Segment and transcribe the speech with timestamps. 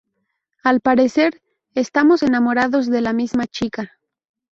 [0.63, 1.43] al parecer,
[1.75, 3.99] estamos enamorados de la misma chica